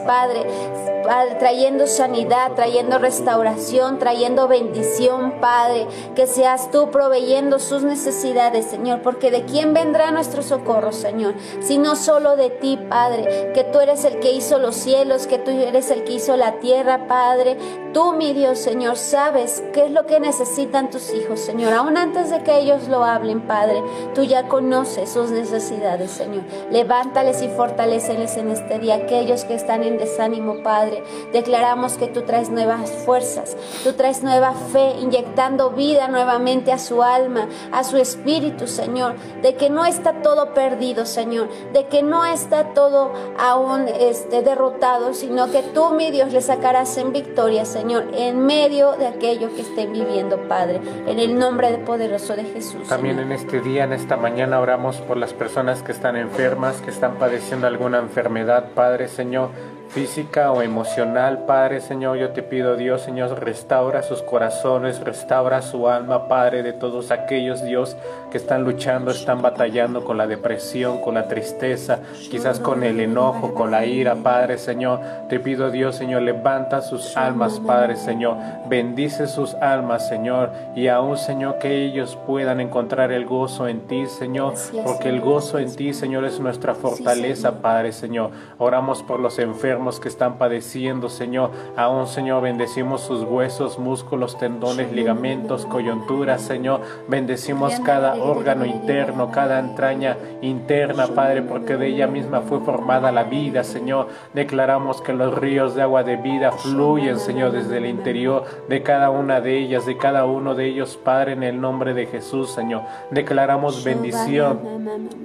Trayendo 1.39 1.87
sanidad, 1.87 2.53
trayendo 2.55 2.99
restauración, 2.99 3.99
trayendo 3.99 4.47
bendición, 4.47 5.39
Padre. 5.41 5.87
Que 6.15 6.27
seas 6.27 6.71
tú 6.71 6.89
proveyendo 6.91 7.59
sus 7.59 7.83
necesidades, 7.83 8.65
Señor, 8.65 9.01
porque 9.01 9.31
de 9.31 9.43
quién 9.43 9.73
vendrá 9.73 10.11
nuestro 10.11 10.43
socorro, 10.43 10.91
Señor, 10.91 11.35
sino 11.61 11.95
solo 11.95 12.35
de 12.35 12.49
ti, 12.49 12.77
Padre, 12.89 13.51
que 13.53 13.63
tú 13.63 13.79
eres 13.79 14.05
el 14.05 14.19
que 14.19 14.31
hizo 14.31 14.59
los 14.59 14.75
cielos, 14.75 15.27
que 15.27 15.37
tú 15.37 15.51
eres 15.51 15.91
el 15.91 16.03
que 16.03 16.13
hizo 16.13 16.37
la 16.37 16.53
tierra, 16.59 17.07
Padre. 17.07 17.57
Tú, 17.93 18.13
mi 18.13 18.33
Dios, 18.33 18.59
Señor, 18.59 18.97
sabes 18.97 19.63
qué 19.73 19.85
es 19.85 19.91
lo 19.91 20.05
que 20.05 20.19
necesitan 20.19 20.89
tus 20.89 21.13
hijos, 21.13 21.39
Señor. 21.39 21.73
Aún 21.73 21.97
antes 21.97 22.29
de 22.29 22.41
que 22.41 22.57
ellos 22.57 22.87
lo 22.87 23.03
hablen, 23.03 23.41
Padre, 23.41 23.83
tú 24.15 24.23
ya 24.23 24.47
conoces 24.47 25.09
sus 25.09 25.31
necesidades, 25.31 26.11
Señor. 26.11 26.43
Levántales 26.71 27.41
y 27.41 27.49
fortaleceles 27.49 28.37
en 28.37 28.49
este 28.49 28.79
día. 28.79 28.95
Aquellos 28.95 29.43
que 29.43 29.55
están 29.55 29.83
en 29.83 29.97
desánimo, 29.97 30.63
Padre, 30.63 30.90
declaramos 31.33 31.97
que 31.97 32.07
tú 32.07 32.21
traes 32.21 32.49
nuevas 32.49 32.91
fuerzas, 32.91 33.55
tú 33.83 33.93
traes 33.93 34.23
nueva 34.23 34.53
fe, 34.53 34.95
inyectando 34.99 35.71
vida 35.71 36.07
nuevamente 36.07 36.71
a 36.71 36.77
su 36.77 37.03
alma, 37.03 37.47
a 37.71 37.83
su 37.83 37.97
espíritu, 37.97 38.67
Señor. 38.67 39.15
De 39.41 39.55
que 39.55 39.69
no 39.69 39.85
está 39.85 40.21
todo 40.21 40.53
perdido, 40.53 41.05
Señor. 41.05 41.49
De 41.73 41.87
que 41.87 42.03
no 42.03 42.25
está 42.25 42.73
todo 42.73 43.11
aún 43.37 43.87
este, 43.87 44.41
derrotado, 44.41 45.13
sino 45.13 45.51
que 45.51 45.63
tú, 45.63 45.91
mi 45.91 46.11
Dios, 46.11 46.31
le 46.33 46.41
sacarás 46.41 46.97
en 46.97 47.11
victoria, 47.13 47.65
Señor 47.65 48.01
en 48.13 48.45
medio 48.45 48.93
de 48.93 49.07
aquello 49.07 49.53
que 49.55 49.61
estén 49.61 49.93
viviendo, 49.93 50.37
Padre, 50.47 50.79
en 51.07 51.19
el 51.19 51.37
nombre 51.37 51.71
de 51.71 51.77
poderoso 51.77 52.35
de 52.35 52.43
Jesús. 52.43 52.87
También 52.87 53.19
en 53.19 53.31
este 53.31 53.61
día, 53.61 53.83
en 53.83 53.93
esta 53.93 54.17
mañana, 54.17 54.59
oramos 54.59 54.97
por 54.97 55.17
las 55.17 55.33
personas 55.33 55.83
que 55.83 55.91
están 55.91 56.15
enfermas, 56.15 56.81
que 56.81 56.91
están 56.91 57.15
padeciendo 57.15 57.67
alguna 57.67 57.99
enfermedad, 57.99 58.71
Padre, 58.73 59.07
Señor 59.07 59.49
física 59.93 60.53
o 60.53 60.61
emocional, 60.61 61.45
Padre 61.45 61.81
Señor, 61.81 62.17
yo 62.17 62.29
te 62.29 62.43
pido 62.43 62.77
Dios, 62.77 63.01
Señor, 63.01 63.43
restaura 63.43 64.01
sus 64.01 64.21
corazones, 64.21 65.01
restaura 65.01 65.61
su 65.61 65.89
alma, 65.89 66.29
Padre, 66.29 66.63
de 66.63 66.71
todos 66.71 67.11
aquellos, 67.11 67.61
Dios, 67.61 67.97
que 68.31 68.37
están 68.37 68.63
luchando, 68.63 69.11
están 69.11 69.41
batallando 69.41 70.03
con 70.03 70.17
la 70.17 70.25
depresión, 70.25 71.01
con 71.01 71.15
la 71.15 71.27
tristeza, 71.27 71.99
quizás 72.29 72.59
con 72.59 72.83
el 72.83 72.99
enojo, 72.99 73.53
con 73.53 73.71
la 73.71 73.85
ira, 73.85 74.15
Padre 74.15 74.57
Señor, 74.57 75.01
te 75.29 75.39
pido 75.39 75.69
Dios, 75.69 75.95
Señor, 75.95 76.23
levanta 76.23 76.81
sus 76.81 77.15
almas, 77.17 77.59
Padre 77.59 77.95
Señor, 77.95 78.37
bendice 78.67 79.27
sus 79.27 79.53
almas, 79.55 80.07
Señor, 80.07 80.51
y 80.75 80.87
aún, 80.87 81.17
Señor, 81.17 81.59
que 81.59 81.85
ellos 81.85 82.17
puedan 82.25 82.59
encontrar 82.59 83.11
el 83.11 83.25
gozo 83.25 83.67
en 83.67 83.81
ti, 83.81 84.07
Señor, 84.07 84.55
porque 84.83 85.09
el 85.09 85.21
gozo 85.21 85.59
en 85.59 85.75
ti, 85.75 85.93
Señor, 85.93 86.25
es 86.25 86.39
nuestra 86.39 86.73
fortaleza, 86.73 87.61
Padre 87.61 87.91
Señor. 87.91 88.31
Oramos 88.57 89.03
por 89.03 89.19
los 89.19 89.37
enfermos, 89.37 89.99
que 89.99 90.07
están 90.07 90.37
padeciendo, 90.37 91.09
Señor. 91.09 91.51
Aún, 91.75 92.07
Señor, 92.07 92.43
bendecimos 92.43 93.01
sus 93.01 93.23
huesos, 93.23 93.79
músculos, 93.79 94.37
tendones, 94.37 94.91
ligamentos, 94.91 95.65
coyunturas, 95.65 96.41
Señor. 96.41 96.81
Bendecimos 97.07 97.79
cada 97.81 98.15
órgano 98.21 98.65
interno, 98.65 99.31
cada 99.31 99.59
entraña 99.59 100.17
interna, 100.41 101.07
Padre, 101.07 101.41
porque 101.41 101.77
de 101.77 101.87
ella 101.87 102.07
misma 102.07 102.41
fue 102.41 102.59
formada 102.61 103.11
la 103.11 103.23
vida, 103.23 103.63
Señor. 103.63 104.07
Declaramos 104.33 105.01
que 105.01 105.13
los 105.13 105.35
ríos 105.35 105.75
de 105.75 105.81
agua 105.81 106.03
de 106.03 106.17
vida 106.17 106.51
fluyen, 106.51 107.19
Señor, 107.19 107.51
desde 107.51 107.77
el 107.77 107.85
interior 107.85 108.45
de 108.69 108.83
cada 108.83 109.09
una 109.09 109.41
de 109.41 109.57
ellas, 109.57 109.85
de 109.85 109.97
cada 109.97 110.25
uno 110.25 110.55
de 110.55 110.67
ellos, 110.67 110.97
Padre, 111.03 111.33
en 111.33 111.43
el 111.43 111.59
nombre 111.59 111.93
de 111.93 112.05
Jesús, 112.05 112.51
Señor. 112.51 112.81
Declaramos 113.11 113.83
bendición, 113.83 114.59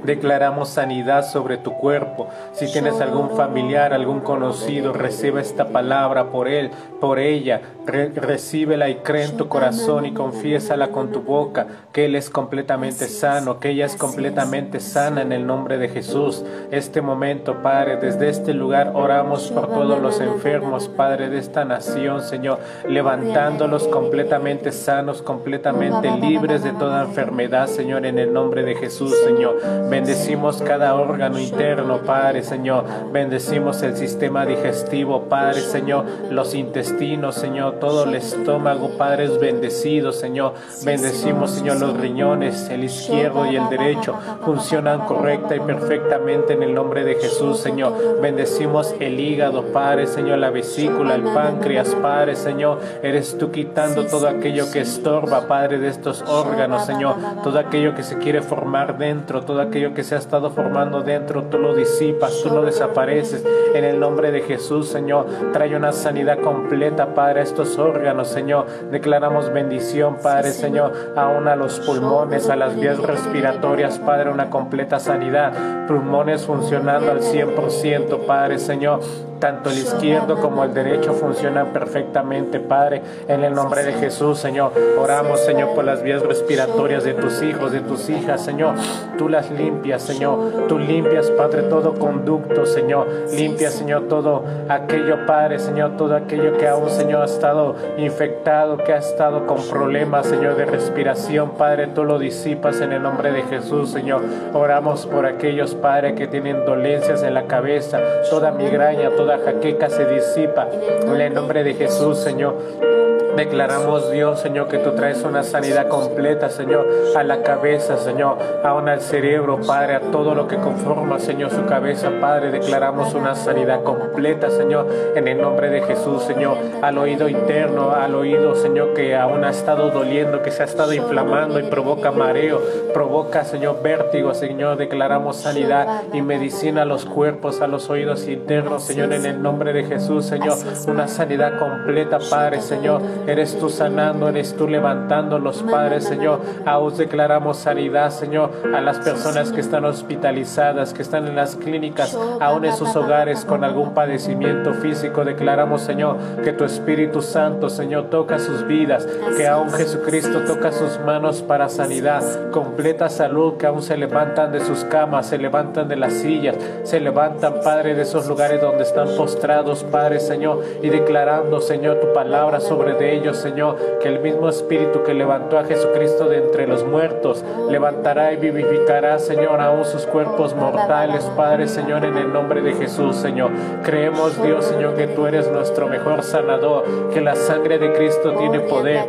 declaramos 0.04 0.68
sanidad 0.68 1.24
sobre 1.24 1.56
tu 1.56 1.72
cuerpo. 1.72 2.28
Si 2.52 2.70
tienes 2.72 3.00
algún 3.00 3.30
familiar, 3.30 3.92
algún 3.92 4.20
conocido, 4.20 4.92
recibe 4.92 5.40
esta 5.40 5.68
palabra 5.68 6.30
por 6.30 6.48
él, 6.48 6.70
por 7.00 7.18
ella, 7.18 7.60
recíbela 7.86 8.88
y 8.88 8.96
cree 8.96 9.24
en 9.24 9.36
tu 9.36 9.48
corazón 9.48 10.06
y 10.06 10.12
confiésala 10.12 10.88
con 10.88 11.12
tu 11.12 11.22
boca, 11.22 11.66
que 11.92 12.06
él 12.06 12.14
es 12.14 12.30
completamente 12.30 12.85
sano, 12.92 13.58
que 13.60 13.70
ella 13.70 13.86
es 13.86 13.96
completamente 13.96 14.80
sana 14.80 15.22
en 15.22 15.32
el 15.32 15.46
nombre 15.46 15.78
de 15.78 15.88
Jesús. 15.88 16.44
Este 16.70 17.00
momento, 17.00 17.62
Padre, 17.62 17.96
desde 17.96 18.28
este 18.28 18.54
lugar 18.54 18.92
oramos 18.94 19.50
por 19.50 19.68
todos 19.68 20.00
los 20.00 20.20
enfermos, 20.20 20.88
Padre, 20.88 21.28
de 21.28 21.38
esta 21.38 21.64
nación, 21.64 22.22
Señor, 22.22 22.58
levantándolos 22.88 23.88
completamente 23.88 24.72
sanos, 24.72 25.22
completamente 25.22 26.10
libres 26.10 26.62
de 26.62 26.72
toda 26.72 27.02
enfermedad, 27.02 27.66
Señor, 27.66 28.06
en 28.06 28.18
el 28.18 28.32
nombre 28.32 28.62
de 28.62 28.74
Jesús, 28.74 29.14
Señor. 29.24 29.56
Bendecimos 29.90 30.62
cada 30.62 30.94
órgano 30.94 31.38
interno, 31.38 31.98
Padre, 31.98 32.42
Señor. 32.42 32.84
Bendecimos 33.12 33.82
el 33.82 33.96
sistema 33.96 34.46
digestivo, 34.46 35.22
Padre 35.28 35.60
Señor, 35.60 36.04
los 36.30 36.54
intestinos, 36.54 37.34
Señor, 37.34 37.74
todo 37.80 38.04
el 38.04 38.14
estómago, 38.14 38.96
Padre, 38.96 39.24
es 39.24 39.38
bendecido, 39.38 40.12
Señor. 40.12 40.54
Bendecimos, 40.84 41.50
Señor, 41.50 41.80
los 41.80 41.96
riñones, 41.96 42.56
el 42.76 42.84
izquierdo 42.84 43.46
y 43.50 43.56
el 43.56 43.68
derecho 43.68 44.14
funcionan 44.44 45.00
correcta 45.00 45.56
y 45.56 45.60
perfectamente 45.60 46.52
en 46.52 46.62
el 46.62 46.74
nombre 46.74 47.04
de 47.04 47.16
Jesús, 47.16 47.58
Señor. 47.58 48.20
Bendecimos 48.20 48.94
el 49.00 49.18
hígado, 49.18 49.64
Padre, 49.72 50.06
Señor, 50.06 50.38
la 50.38 50.50
vesícula, 50.50 51.14
el 51.14 51.22
páncreas, 51.22 51.94
Padre, 51.96 52.36
Señor. 52.36 52.78
Eres 53.02 53.36
tú 53.38 53.50
quitando 53.50 54.06
todo 54.06 54.28
aquello 54.28 54.70
que 54.72 54.80
estorba, 54.80 55.48
Padre, 55.48 55.78
de 55.78 55.88
estos 55.88 56.22
órganos, 56.22 56.86
Señor. 56.86 57.16
Todo 57.42 57.58
aquello 57.58 57.94
que 57.94 58.02
se 58.02 58.18
quiere 58.18 58.42
formar 58.42 58.98
dentro, 58.98 59.42
todo 59.42 59.60
aquello 59.60 59.94
que 59.94 60.04
se 60.04 60.14
ha 60.14 60.18
estado 60.18 60.50
formando 60.50 61.00
dentro, 61.02 61.44
tú 61.44 61.58
lo 61.58 61.74
disipas, 61.74 62.42
tú 62.42 62.50
lo 62.50 62.62
desapareces 62.62 63.44
en 63.74 63.84
el 63.84 63.98
nombre 63.98 64.30
de 64.30 64.42
Jesús, 64.42 64.88
Señor. 64.88 65.26
Trae 65.52 65.74
una 65.74 65.92
sanidad 65.92 66.38
completa, 66.40 67.14
Padre, 67.14 67.40
a 67.40 67.42
estos 67.42 67.78
órganos, 67.78 68.28
Señor. 68.28 68.66
Declaramos 68.90 69.52
bendición, 69.52 70.16
Padre, 70.22 70.50
Señor, 70.50 70.92
aún 71.16 71.48
a 71.48 71.56
los 71.56 71.80
pulmones, 71.80 72.48
a 72.48 72.56
las 72.66 72.80
vías 72.80 72.98
respiratorias, 72.98 74.00
Padre, 74.00 74.28
una 74.32 74.50
completa 74.50 74.98
sanidad. 74.98 75.86
Pulmones 75.86 76.44
funcionando 76.46 77.12
al 77.12 77.20
100%, 77.20 78.26
Padre, 78.26 78.58
Señor. 78.58 79.02
Tanto 79.40 79.70
el 79.70 79.78
izquierdo 79.78 80.40
como 80.40 80.64
el 80.64 80.72
derecho 80.72 81.12
funcionan 81.12 81.68
perfectamente, 81.72 82.60
Padre, 82.60 83.02
en 83.28 83.44
el 83.44 83.54
nombre 83.54 83.84
de 83.84 83.92
Jesús, 83.94 84.38
Señor. 84.38 84.72
Oramos, 84.98 85.40
Señor, 85.40 85.74
por 85.74 85.84
las 85.84 86.02
vías 86.02 86.22
respiratorias 86.22 87.04
de 87.04 87.14
tus 87.14 87.42
hijos, 87.42 87.72
de 87.72 87.80
tus 87.80 88.08
hijas, 88.08 88.42
Señor. 88.42 88.74
Tú 89.18 89.28
las 89.28 89.50
limpias, 89.50 90.02
Señor. 90.02 90.66
Tú 90.68 90.78
limpias, 90.78 91.30
Padre, 91.30 91.62
todo 91.62 91.94
conducto, 91.94 92.66
Señor. 92.66 93.08
Limpia, 93.32 93.70
Señor, 93.70 94.08
todo 94.08 94.44
aquello, 94.68 95.26
Padre, 95.26 95.58
Señor, 95.58 95.96
todo 95.96 96.16
aquello 96.16 96.56
que 96.56 96.68
aún, 96.68 96.90
Señor, 96.90 97.22
ha 97.22 97.26
estado 97.26 97.76
infectado, 97.98 98.78
que 98.78 98.92
ha 98.92 98.98
estado 98.98 99.46
con 99.46 99.62
problemas, 99.68 100.26
Señor, 100.26 100.56
de 100.56 100.64
respiración, 100.64 101.50
Padre, 101.50 101.88
tú 101.88 102.04
lo 102.04 102.18
disipas 102.18 102.80
en 102.80 102.92
el 102.92 103.02
nombre 103.02 103.32
de 103.32 103.42
Jesús, 103.42 103.90
Señor. 103.90 104.22
Oramos 104.54 105.06
por 105.06 105.26
aquellos, 105.26 105.74
Padre, 105.74 106.14
que 106.14 106.26
tienen 106.26 106.64
dolencias 106.64 107.22
en 107.22 107.34
la 107.34 107.46
cabeza, 107.46 108.00
toda 108.30 108.50
migraña, 108.50 109.10
toda 109.26 109.38
jaqueca 109.38 109.90
se 109.90 110.04
disipa 110.04 110.68
en 111.02 111.20
el 111.20 111.34
nombre 111.34 111.64
de 111.64 111.74
Jesús, 111.74 112.18
Señor. 112.18 112.95
Declaramos, 113.36 114.10
Dios, 114.10 114.40
Señor, 114.40 114.68
que 114.68 114.78
tú 114.78 114.92
traes 114.92 115.22
una 115.22 115.42
sanidad 115.42 115.88
completa, 115.88 116.48
Señor, 116.48 116.86
a 117.14 117.22
la 117.22 117.42
cabeza, 117.42 117.98
Señor, 117.98 118.38
aún 118.64 118.88
al 118.88 119.02
cerebro, 119.02 119.60
Padre, 119.60 119.96
a 119.96 120.00
todo 120.00 120.34
lo 120.34 120.48
que 120.48 120.56
conforma, 120.56 121.18
Señor, 121.18 121.50
su 121.50 121.66
cabeza, 121.66 122.10
Padre. 122.18 122.50
Declaramos 122.50 123.12
una 123.14 123.34
sanidad 123.34 123.82
completa, 123.82 124.48
Señor, 124.48 124.86
en 125.14 125.28
el 125.28 125.40
nombre 125.40 125.68
de 125.68 125.82
Jesús, 125.82 126.22
Señor, 126.22 126.56
al 126.80 126.96
oído 126.96 127.28
interno, 127.28 127.90
al 127.90 128.14
oído, 128.14 128.56
Señor, 128.56 128.94
que 128.94 129.14
aún 129.14 129.44
ha 129.44 129.50
estado 129.50 129.90
doliendo, 129.90 130.42
que 130.42 130.50
se 130.50 130.62
ha 130.62 130.66
estado 130.66 130.94
inflamando 130.94 131.60
y 131.60 131.64
provoca 131.64 132.10
mareo, 132.12 132.62
provoca, 132.94 133.44
Señor, 133.44 133.82
vértigo, 133.82 134.32
Señor. 134.32 134.78
Declaramos 134.78 135.36
sanidad 135.36 136.04
y 136.14 136.22
medicina 136.22 136.82
a 136.82 136.86
los 136.86 137.04
cuerpos, 137.04 137.60
a 137.60 137.66
los 137.66 137.90
oídos 137.90 138.28
internos, 138.28 138.84
Señor, 138.84 139.12
en 139.12 139.26
el 139.26 139.42
nombre 139.42 139.74
de 139.74 139.84
Jesús, 139.84 140.24
Señor. 140.24 140.56
Una 140.88 141.06
sanidad 141.06 141.58
completa, 141.58 142.18
Padre, 142.30 142.62
Señor 142.62 143.02
Eres 143.26 143.58
tú 143.58 143.68
sanando, 143.68 144.28
eres 144.28 144.56
tú 144.56 144.68
levantando 144.68 145.38
los 145.40 145.62
padres, 145.62 146.04
Señor. 146.04 146.40
Aún 146.64 146.96
declaramos 146.96 147.56
sanidad, 147.56 148.10
Señor, 148.10 148.50
a 148.72 148.80
las 148.80 148.98
personas 148.98 149.50
que 149.50 149.60
están 149.60 149.84
hospitalizadas, 149.84 150.94
que 150.94 151.02
están 151.02 151.26
en 151.26 151.34
las 151.34 151.56
clínicas, 151.56 152.16
aún 152.40 152.64
en 152.64 152.74
sus 152.74 152.94
hogares 152.94 153.44
con 153.44 153.64
algún 153.64 153.94
padecimiento 153.94 154.74
físico. 154.74 155.24
Declaramos, 155.24 155.82
Señor, 155.82 156.16
que 156.44 156.52
tu 156.52 156.64
Espíritu 156.64 157.20
Santo, 157.20 157.68
Señor, 157.68 158.10
toca 158.10 158.38
sus 158.38 158.66
vidas, 158.66 159.06
que 159.36 159.48
aún 159.48 159.70
Jesucristo 159.70 160.42
toca 160.46 160.70
sus 160.70 161.00
manos 161.00 161.42
para 161.42 161.68
sanidad, 161.68 162.50
completa 162.50 163.08
salud, 163.08 163.54
que 163.56 163.66
aún 163.66 163.82
se 163.82 163.96
levantan 163.96 164.52
de 164.52 164.60
sus 164.60 164.84
camas, 164.84 165.26
se 165.26 165.38
levantan 165.38 165.88
de 165.88 165.96
las 165.96 166.12
sillas, 166.12 166.56
se 166.84 167.00
levantan, 167.00 167.60
Padre, 167.64 167.94
de 167.94 168.02
esos 168.02 168.28
lugares 168.28 168.60
donde 168.60 168.84
están 168.84 169.08
postrados, 169.16 169.82
Padre, 169.82 170.20
Señor, 170.20 170.62
y 170.82 170.90
declarando, 170.90 171.60
Señor, 171.60 171.98
tu 172.00 172.12
palabra 172.12 172.60
sobre 172.60 173.14
ellos 173.14 173.15
Señor, 173.34 173.76
que 174.00 174.08
el 174.08 174.20
mismo 174.20 174.48
Espíritu 174.48 175.02
que 175.02 175.14
levantó 175.14 175.58
a 175.58 175.64
Jesucristo 175.64 176.28
de 176.28 176.38
entre 176.38 176.66
los 176.66 176.84
muertos, 176.84 177.44
levantará 177.70 178.32
y 178.32 178.36
vivificará, 178.36 179.18
Señor, 179.18 179.60
aún 179.60 179.84
sus 179.84 180.06
cuerpos 180.06 180.54
mortales, 180.54 181.24
Padre, 181.36 181.68
Señor, 181.68 182.04
en 182.04 182.16
el 182.16 182.32
nombre 182.32 182.62
de 182.62 182.74
Jesús, 182.74 183.16
Señor. 183.16 183.50
Creemos, 183.82 184.40
Dios, 184.42 184.64
Señor, 184.64 184.94
que 184.94 185.06
tú 185.08 185.26
eres 185.26 185.50
nuestro 185.50 185.88
mejor 185.88 186.22
sanador, 186.22 186.84
que 187.12 187.20
la 187.20 187.34
sangre 187.36 187.78
de 187.78 187.92
Cristo 187.92 188.34
tiene 188.34 188.60
poder 188.60 189.08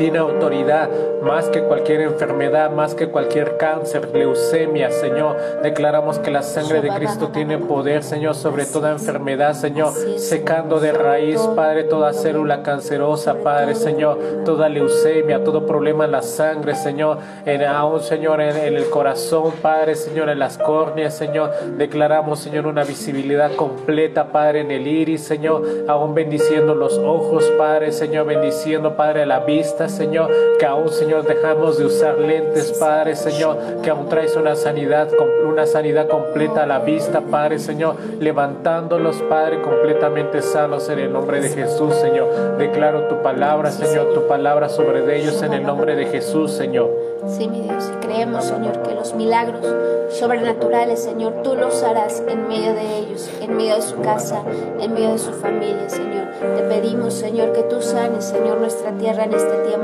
tiene 0.00 0.16
autoridad 0.16 0.88
más 1.22 1.50
que 1.50 1.60
cualquier 1.62 2.00
enfermedad, 2.00 2.70
más 2.70 2.94
que 2.94 3.08
cualquier 3.08 3.58
cáncer, 3.58 4.08
leucemia, 4.14 4.90
Señor. 4.90 5.36
Declaramos 5.62 6.18
que 6.18 6.30
la 6.30 6.42
sangre 6.42 6.80
de 6.80 6.88
Cristo 6.88 7.28
tiene 7.28 7.58
poder, 7.58 8.02
Señor, 8.02 8.34
sobre 8.34 8.64
toda 8.64 8.92
enfermedad, 8.92 9.52
Señor, 9.52 9.92
secando 10.16 10.80
de 10.80 10.92
raíz, 10.92 11.38
Padre, 11.54 11.84
toda 11.84 12.14
célula 12.14 12.62
cancerosa, 12.62 13.34
Padre, 13.44 13.74
Señor, 13.74 14.18
toda 14.46 14.70
leucemia, 14.70 15.44
todo 15.44 15.66
problema 15.66 16.06
en 16.06 16.12
la 16.12 16.22
sangre, 16.22 16.74
Señor, 16.76 17.18
en 17.44 17.62
aún, 17.62 18.00
Señor, 18.00 18.40
en, 18.40 18.56
el 18.56 18.88
corazón, 18.88 19.52
Padre, 19.60 19.96
Señor, 19.96 20.30
en 20.30 20.38
las 20.38 20.56
córneas, 20.56 21.14
Señor. 21.14 21.50
Declaramos, 21.76 22.38
Señor, 22.38 22.66
una 22.66 22.84
visibilidad 22.84 23.54
completa, 23.54 24.32
Padre, 24.32 24.60
en 24.60 24.70
el 24.70 24.86
iris, 24.86 25.24
Señor, 25.24 25.62
aún 25.88 26.14
bendiciendo 26.14 26.74
los 26.74 26.96
ojos, 26.96 27.44
Padre, 27.58 27.92
Señor, 27.92 28.24
bendiciendo, 28.24 28.96
Padre, 28.96 29.26
la 29.26 29.40
vista, 29.40 29.89
Señor, 29.90 30.30
que 30.58 30.66
aún, 30.66 30.88
Señor, 30.88 31.24
dejamos 31.24 31.78
de 31.78 31.84
usar 31.84 32.18
lentes, 32.18 32.72
Padre, 32.78 33.16
Señor, 33.16 33.56
que 33.82 33.90
aún 33.90 34.08
traes 34.08 34.36
una 34.36 34.56
sanidad, 34.56 35.08
una 35.46 35.66
sanidad 35.66 36.08
completa 36.08 36.62
a 36.62 36.66
la 36.66 36.78
vista, 36.78 37.20
Padre, 37.20 37.58
Señor, 37.58 37.96
levantándolos, 38.18 39.22
Padre, 39.28 39.60
completamente 39.60 40.42
sanos 40.42 40.88
en 40.88 40.98
el 41.00 41.12
nombre 41.12 41.40
de 41.40 41.50
Jesús, 41.50 41.94
Señor. 41.96 42.56
Declaro 42.58 43.08
tu 43.08 43.22
palabra, 43.22 43.70
Señor, 43.70 44.14
tu 44.14 44.26
palabra 44.26 44.68
sobre 44.68 45.00
ellos 45.16 45.42
en 45.42 45.52
el 45.52 45.62
nombre 45.64 45.96
de 45.96 46.06
Jesús, 46.06 46.52
Señor. 46.52 46.90
Sí, 47.26 47.48
mi 47.48 47.60
Dios, 47.60 47.90
y 47.94 48.06
creemos, 48.06 48.44
Señor, 48.44 48.80
que 48.82 48.94
los 48.94 49.14
milagros 49.14 49.66
sobrenaturales, 50.10 51.02
Señor, 51.02 51.42
tú 51.42 51.54
los 51.54 51.82
harás 51.82 52.22
en 52.26 52.48
medio 52.48 52.72
de 52.74 52.98
ellos, 52.98 53.30
en 53.40 53.56
medio 53.56 53.76
de 53.76 53.82
su 53.82 54.00
casa, 54.00 54.42
en 54.80 54.94
medio 54.94 55.12
de 55.12 55.18
su 55.18 55.32
familia, 55.32 55.88
Señor. 55.88 56.28
Te 56.40 56.62
pedimos, 56.62 57.14
Señor, 57.14 57.52
que 57.52 57.62
tú 57.64 57.82
sanes, 57.82 58.24
Señor, 58.24 58.58
nuestra 58.58 58.92
tierra 58.92 59.24
en 59.24 59.34
este 59.34 59.54
tiempo, 59.68 59.79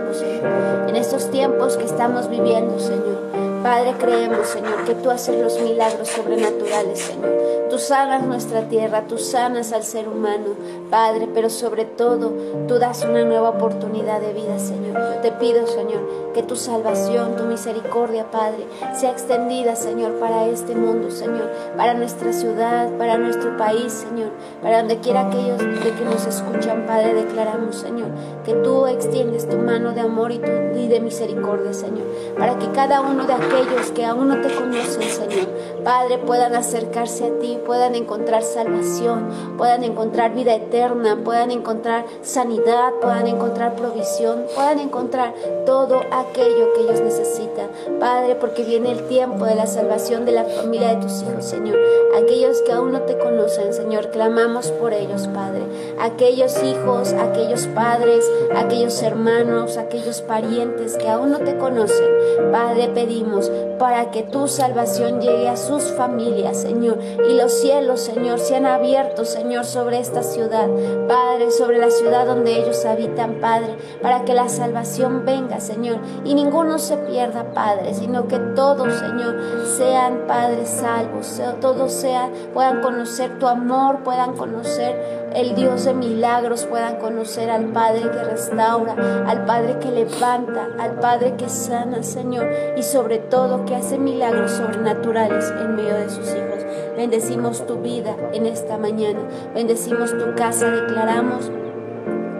En 0.88 0.96
estos 0.96 1.30
tiempos 1.30 1.76
que 1.76 1.84
estamos 1.84 2.28
viviendo, 2.28 2.78
Señor. 2.78 3.35
Padre, 3.66 3.96
creemos, 3.98 4.46
Señor, 4.46 4.84
que 4.84 4.94
tú 4.94 5.10
haces 5.10 5.42
los 5.42 5.60
milagros 5.60 6.06
sobrenaturales, 6.06 7.00
Señor. 7.00 7.66
Tú 7.68 7.80
sanas 7.80 8.22
nuestra 8.22 8.68
tierra, 8.68 9.08
tú 9.08 9.18
sanas 9.18 9.72
al 9.72 9.82
ser 9.82 10.08
humano, 10.08 10.54
Padre, 10.88 11.28
pero 11.34 11.50
sobre 11.50 11.84
todo 11.84 12.32
tú 12.68 12.78
das 12.78 13.04
una 13.04 13.24
nueva 13.24 13.50
oportunidad 13.50 14.20
de 14.20 14.32
vida, 14.34 14.60
Señor. 14.60 14.94
Yo 14.94 15.20
te 15.20 15.32
pido, 15.32 15.66
Señor, 15.66 16.32
que 16.32 16.44
tu 16.44 16.54
salvación, 16.54 17.34
tu 17.34 17.42
misericordia, 17.42 18.30
Padre, 18.30 18.68
sea 18.94 19.10
extendida, 19.10 19.74
Señor, 19.74 20.12
para 20.20 20.46
este 20.46 20.76
mundo, 20.76 21.10
Señor, 21.10 21.50
para 21.76 21.94
nuestra 21.94 22.32
ciudad, 22.32 22.88
para 22.98 23.18
nuestro 23.18 23.56
país, 23.56 23.92
Señor, 23.92 24.30
para 24.62 24.78
donde 24.78 25.00
quiera 25.00 25.26
aquellos 25.26 25.58
de 25.58 25.90
que 25.90 26.04
nos 26.04 26.24
escuchan, 26.24 26.86
Padre, 26.86 27.14
declaramos, 27.14 27.74
Señor, 27.74 28.10
que 28.44 28.54
tú 28.54 28.86
extiendes 28.86 29.48
tu 29.48 29.56
mano 29.56 29.90
de 29.92 30.02
amor 30.02 30.30
y, 30.30 30.36
y 30.76 30.86
de 30.86 31.00
misericordia, 31.00 31.72
Señor, 31.72 32.06
para 32.38 32.56
que 32.60 32.70
cada 32.70 33.00
uno 33.00 33.26
de 33.26 33.32
aquellos 33.32 33.55
que 33.94 34.04
aún 34.04 34.28
no 34.28 34.40
te 34.42 34.54
conocen, 34.54 35.02
Señor, 35.02 35.48
Padre, 35.82 36.18
puedan 36.18 36.54
acercarse 36.54 37.24
a 37.24 37.38
ti, 37.38 37.58
puedan 37.64 37.94
encontrar 37.94 38.42
salvación, 38.42 39.30
puedan 39.56 39.84
encontrar 39.84 40.34
vida 40.34 40.54
eterna, 40.54 41.18
puedan 41.24 41.50
encontrar 41.50 42.04
sanidad, 42.22 42.92
puedan 43.00 43.26
encontrar 43.26 43.76
provisión, 43.76 44.44
puedan 44.54 44.80
encontrar 44.80 45.32
todo 45.64 46.00
aquello 46.10 46.74
que 46.74 46.82
ellos 46.82 47.00
necesitan. 47.00 47.68
Padre, 47.98 48.34
porque 48.34 48.64
viene 48.64 48.92
el 48.92 49.06
tiempo 49.08 49.44
de 49.46 49.54
la 49.54 49.66
salvación 49.66 50.26
de 50.26 50.32
la 50.32 50.44
familia 50.44 50.88
de 50.88 51.02
tus 51.02 51.22
hijos, 51.22 51.44
Señor. 51.44 51.78
Aquellos 52.16 52.60
que 52.62 52.72
aún 52.72 52.92
no 52.92 53.02
te 53.02 53.16
conocen, 53.16 53.72
Señor, 53.72 54.10
clamamos 54.10 54.70
por 54.72 54.92
ellos, 54.92 55.28
Padre. 55.28 55.62
Aquellos 56.00 56.62
hijos, 56.62 57.12
aquellos 57.12 57.66
padres, 57.68 58.30
aquellos 58.54 59.02
hermanos, 59.02 59.76
aquellos 59.76 60.20
parientes 60.20 60.96
que 60.96 61.08
aún 61.08 61.30
no 61.30 61.38
te 61.38 61.56
conocen, 61.56 62.06
Padre, 62.52 62.88
pedimos 62.88 63.45
para 63.78 64.10
que 64.10 64.22
tu 64.22 64.48
salvación 64.48 65.20
llegue 65.20 65.48
a 65.48 65.56
sus 65.56 65.84
familias, 65.92 66.56
Señor, 66.58 66.98
y 67.28 67.34
los 67.34 67.52
cielos, 67.52 68.00
Señor, 68.00 68.38
sean 68.38 68.66
abiertos, 68.66 69.28
Señor, 69.28 69.64
sobre 69.64 69.98
esta 69.98 70.22
ciudad, 70.22 70.68
Padre, 71.08 71.50
sobre 71.50 71.78
la 71.78 71.90
ciudad 71.90 72.26
donde 72.26 72.58
ellos 72.58 72.84
habitan, 72.84 73.40
Padre, 73.40 73.76
para 74.02 74.24
que 74.24 74.34
la 74.34 74.48
salvación 74.48 75.24
venga, 75.24 75.60
Señor, 75.60 75.98
y 76.24 76.34
ninguno 76.34 76.78
se 76.78 76.96
pierda, 76.96 77.52
Padre, 77.52 77.94
sino 77.94 78.28
que 78.28 78.38
todos, 78.38 78.92
Señor, 78.94 79.66
sean, 79.76 80.24
Padre, 80.26 80.66
salvos, 80.66 81.40
todos 81.60 81.92
sean, 81.92 82.30
puedan 82.54 82.80
conocer 82.80 83.38
tu 83.38 83.46
amor, 83.46 84.02
puedan 84.02 84.34
conocer 84.36 85.26
el 85.34 85.54
Dios 85.54 85.84
de 85.84 85.92
milagros, 85.92 86.64
puedan 86.64 86.96
conocer 86.96 87.50
al 87.50 87.66
Padre 87.66 88.02
que 88.10 88.24
restaura, 88.24 88.94
al 89.26 89.44
Padre 89.44 89.78
que 89.78 89.90
levanta, 89.90 90.68
al 90.78 90.92
Padre 90.98 91.34
que 91.36 91.48
sana, 91.48 92.02
Señor, 92.02 92.46
y 92.76 92.82
sobre 92.82 93.18
todo 93.30 93.64
que 93.64 93.74
hace 93.74 93.98
milagros 93.98 94.52
sobrenaturales 94.52 95.50
en 95.50 95.76
medio 95.76 95.94
de 95.94 96.08
sus 96.08 96.28
hijos. 96.28 96.64
Bendecimos 96.96 97.66
tu 97.66 97.76
vida 97.76 98.16
en 98.32 98.46
esta 98.46 98.78
mañana, 98.78 99.20
bendecimos 99.54 100.16
tu 100.16 100.34
casa, 100.34 100.70
declaramos 100.70 101.50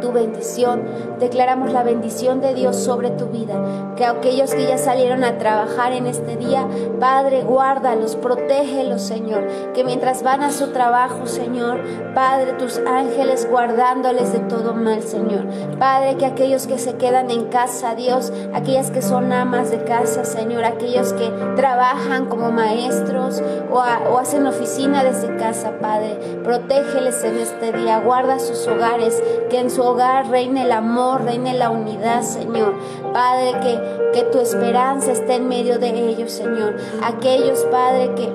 tu 0.00 0.12
bendición. 0.12 0.82
Declaramos 1.18 1.72
la 1.72 1.82
bendición 1.82 2.40
de 2.40 2.54
Dios 2.54 2.76
sobre 2.76 3.10
tu 3.10 3.26
vida. 3.26 3.94
Que 3.96 4.04
aquellos 4.04 4.54
que 4.54 4.66
ya 4.66 4.78
salieron 4.78 5.24
a 5.24 5.38
trabajar 5.38 5.92
en 5.92 6.06
este 6.06 6.36
día, 6.36 6.66
Padre, 7.00 7.42
guárdalos, 7.42 8.16
protégelos, 8.16 9.02
Señor. 9.02 9.46
Que 9.74 9.84
mientras 9.84 10.22
van 10.22 10.42
a 10.42 10.52
su 10.52 10.68
trabajo, 10.68 11.26
Señor, 11.26 11.80
Padre, 12.14 12.52
tus 12.54 12.78
ángeles 12.86 13.48
guardándoles 13.50 14.32
de 14.32 14.40
todo 14.40 14.74
mal, 14.74 15.02
Señor. 15.02 15.46
Padre, 15.78 16.16
que 16.16 16.26
aquellos 16.26 16.66
que 16.66 16.78
se 16.78 16.94
quedan 16.94 17.30
en 17.30 17.46
casa, 17.46 17.94
Dios, 17.94 18.32
aquellas 18.54 18.90
que 18.90 19.02
son 19.02 19.32
amas 19.32 19.70
de 19.70 19.84
casa, 19.84 20.24
Señor, 20.24 20.64
aquellos 20.64 21.12
que 21.12 21.30
trabajan 21.56 22.26
como 22.26 22.50
maestros 22.50 23.42
o, 23.70 23.76
o 23.76 24.18
hacen 24.18 24.46
oficina 24.46 25.04
desde 25.04 25.36
casa, 25.36 25.72
Padre, 25.80 26.16
protégeles 26.44 27.22
en 27.24 27.38
este 27.38 27.72
día. 27.72 28.00
Guarda 28.00 28.38
sus 28.38 28.66
hogares, 28.66 29.22
que 29.50 29.58
en 29.58 29.70
su 29.70 29.82
hogar 29.86 30.28
reine 30.28 30.62
el 30.62 30.72
amor, 30.72 31.24
reine 31.24 31.54
la 31.54 31.70
unidad, 31.70 32.22
Señor. 32.22 32.74
Padre, 33.12 33.52
que, 33.60 34.12
que 34.12 34.22
tu 34.30 34.38
esperanza 34.38 35.12
esté 35.12 35.34
en 35.34 35.48
medio 35.48 35.78
de 35.78 35.90
ellos, 35.90 36.32
Señor. 36.32 36.76
Aquellos, 37.02 37.60
Padre, 37.70 38.14
que 38.14 38.32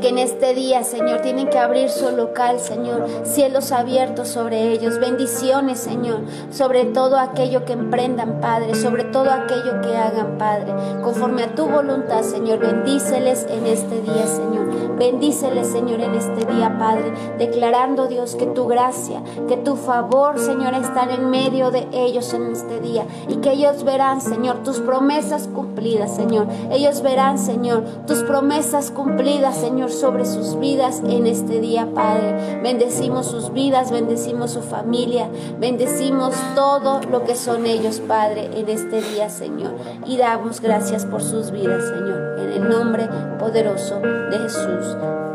que 0.00 0.08
en 0.08 0.18
este 0.18 0.54
día, 0.54 0.84
Señor, 0.84 1.20
tienen 1.20 1.48
que 1.48 1.58
abrir 1.58 1.90
su 1.90 2.10
local, 2.10 2.60
Señor, 2.60 3.06
cielos 3.24 3.72
abiertos 3.72 4.28
sobre 4.28 4.72
ellos, 4.72 4.98
bendiciones, 4.98 5.78
Señor, 5.78 6.20
sobre 6.50 6.84
todo 6.84 7.18
aquello 7.18 7.64
que 7.64 7.72
emprendan, 7.72 8.40
Padre, 8.40 8.74
sobre 8.74 9.04
todo 9.04 9.30
aquello 9.30 9.80
que 9.82 9.96
hagan, 9.96 10.38
Padre, 10.38 10.72
conforme 11.02 11.42
a 11.42 11.54
tu 11.54 11.66
voluntad, 11.66 12.22
Señor, 12.22 12.58
bendíceles 12.58 13.46
en 13.48 13.66
este 13.66 14.00
día, 14.02 14.26
Señor, 14.26 14.96
bendíceles, 14.96 15.66
Señor, 15.68 16.00
en 16.00 16.14
este 16.14 16.44
día, 16.52 16.76
Padre, 16.78 17.12
declarando, 17.38 18.06
Dios, 18.06 18.34
que 18.34 18.46
tu 18.46 18.66
gracia, 18.66 19.22
que 19.48 19.56
tu 19.56 19.76
favor, 19.76 20.38
Señor, 20.38 20.74
están 20.74 21.10
en 21.10 21.30
medio 21.30 21.70
de 21.70 21.86
ellos 21.92 22.32
en 22.34 22.52
este 22.52 22.80
día. 22.80 23.04
Y 23.28 23.36
que 23.36 23.52
ellos 23.52 23.84
verán, 23.84 24.20
Señor, 24.20 24.62
tus 24.62 24.80
promesas 24.80 25.48
cumplidas, 25.48 26.14
Señor, 26.14 26.46
ellos 26.70 27.02
verán, 27.02 27.38
Señor, 27.38 27.84
tus 28.06 28.22
promesas 28.22 28.90
cumplidas, 28.90 29.56
Señor, 29.56 29.85
sobre 29.92 30.24
sus 30.24 30.58
vidas 30.58 31.02
en 31.06 31.26
este 31.26 31.60
día, 31.60 31.88
Padre. 31.94 32.60
Bendecimos 32.62 33.26
sus 33.26 33.52
vidas, 33.52 33.90
bendecimos 33.90 34.52
su 34.52 34.62
familia, 34.62 35.28
bendecimos 35.58 36.34
todo 36.54 37.00
lo 37.10 37.24
que 37.24 37.34
son 37.34 37.66
ellos, 37.66 38.00
Padre, 38.00 38.50
en 38.54 38.68
este 38.68 39.02
día, 39.02 39.28
Señor. 39.28 39.74
Y 40.06 40.16
damos 40.16 40.60
gracias 40.60 41.04
por 41.04 41.22
sus 41.22 41.50
vidas, 41.50 41.84
Señor, 41.84 42.38
en 42.40 42.52
el 42.52 42.68
nombre 42.68 43.08
poderoso 43.38 44.00
de 44.00 44.38
Jesús. 44.38 45.25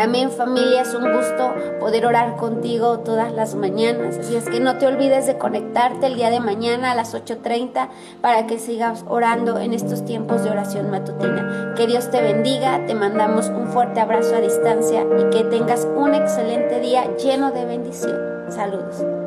Amén. 0.00 0.30
Familia, 0.30 0.80
es 0.80 0.94
un 0.94 1.12
gusto 1.12 1.54
poder 1.78 2.06
orar 2.06 2.36
contigo 2.36 3.00
todas 3.00 3.32
las 3.32 3.54
mañanas. 3.54 4.16
Así 4.16 4.34
es 4.34 4.48
que 4.48 4.58
no 4.58 4.78
te 4.78 4.86
olvides 4.86 5.26
de 5.26 5.36
conectarte 5.36 6.06
el 6.06 6.14
día 6.14 6.30
de 6.30 6.40
mañana 6.40 6.92
a 6.92 6.94
las 6.94 7.14
8.30 7.14 7.90
para 8.22 8.46
que 8.46 8.58
sigas 8.58 9.04
orando 9.08 9.58
en 9.58 9.74
estos 9.74 10.06
tiempos 10.06 10.42
de 10.42 10.50
oración 10.50 10.90
matutina. 10.90 11.74
Que 11.76 11.86
Dios 11.86 12.10
te 12.10 12.22
bendiga, 12.22 12.86
te 12.86 12.94
mandamos 12.94 13.48
un 13.48 13.66
fuerte 13.66 14.00
abrazo 14.00 14.36
a 14.36 14.40
distancia 14.40 15.04
y 15.18 15.28
que 15.28 15.44
tengas 15.44 15.86
un 15.96 16.14
excelente 16.14 16.80
día 16.80 17.04
lleno 17.16 17.52
de 17.52 17.66
bendición. 17.66 18.18
Saludos. 18.48 19.19